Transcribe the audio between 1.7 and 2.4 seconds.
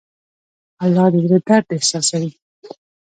احساسوي.